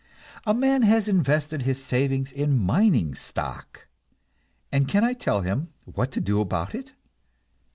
[0.47, 3.87] A man has invested his savings in mining stock,
[4.71, 6.93] and can I tell him what to do about it?